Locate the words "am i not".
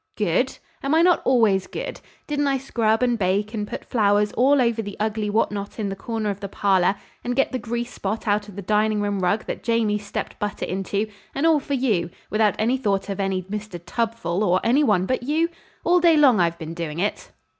0.81-1.21